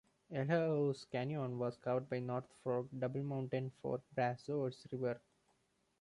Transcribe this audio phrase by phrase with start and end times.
[0.31, 0.47] Yellow
[0.87, 5.21] House Canyon was carved by the North Fork Double Mountain Fork Brazos River.